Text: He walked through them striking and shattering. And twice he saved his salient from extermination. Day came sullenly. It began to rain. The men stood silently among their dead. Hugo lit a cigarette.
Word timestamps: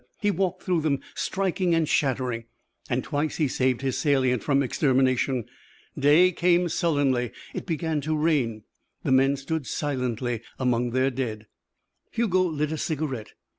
He 0.19 0.31
walked 0.31 0.63
through 0.63 0.81
them 0.81 1.01
striking 1.13 1.75
and 1.75 1.87
shattering. 1.87 2.45
And 2.89 3.03
twice 3.03 3.35
he 3.37 3.47
saved 3.47 3.81
his 3.81 3.99
salient 3.99 4.41
from 4.41 4.63
extermination. 4.63 5.45
Day 5.95 6.31
came 6.31 6.69
sullenly. 6.69 7.31
It 7.53 7.67
began 7.67 8.01
to 8.01 8.17
rain. 8.17 8.63
The 9.03 9.11
men 9.11 9.35
stood 9.37 9.67
silently 9.67 10.41
among 10.57 10.89
their 10.89 11.11
dead. 11.11 11.45
Hugo 12.09 12.41
lit 12.41 12.71
a 12.71 12.79
cigarette. 12.79 13.33